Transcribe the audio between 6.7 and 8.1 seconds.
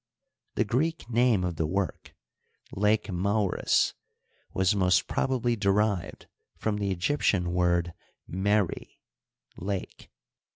the Egyptian word